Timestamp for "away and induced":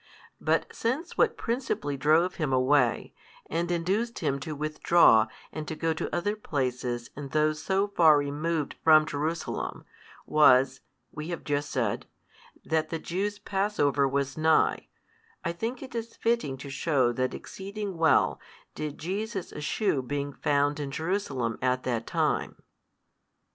2.51-4.17